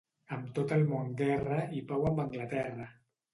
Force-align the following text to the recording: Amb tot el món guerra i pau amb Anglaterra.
Amb 0.35 0.45
tot 0.59 0.71
el 0.77 0.85
món 0.93 1.11
guerra 1.19 1.59
i 1.81 1.83
pau 1.93 2.09
amb 2.13 2.23
Anglaterra. 2.25 2.89